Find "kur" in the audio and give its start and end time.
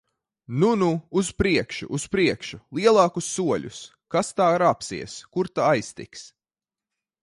5.37-5.57